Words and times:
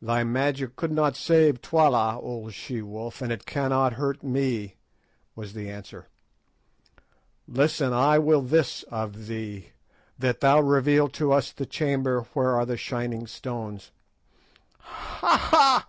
"Thy 0.00 0.24
magic 0.24 0.74
could 0.74 0.90
not 0.90 1.16
save 1.16 1.60
Twala, 1.60 2.18
old 2.18 2.54
she 2.54 2.80
wolf, 2.80 3.20
and 3.20 3.30
it 3.30 3.44
cannot 3.44 3.92
hurt 3.92 4.22
me," 4.22 4.76
was 5.36 5.52
the 5.52 5.68
answer. 5.68 6.08
"Listen; 7.46 7.92
I 7.92 8.18
will 8.18 8.40
this 8.40 8.84
of 8.84 9.26
thee, 9.26 9.72
that 10.18 10.40
thou 10.40 10.62
reveal 10.62 11.08
to 11.08 11.32
us 11.32 11.52
the 11.52 11.66
chamber 11.66 12.22
where 12.32 12.52
are 12.56 12.64
the 12.64 12.78
shining 12.78 13.26
stones." 13.26 13.90
"Ha! 14.78 15.36
ha!" 15.36 15.86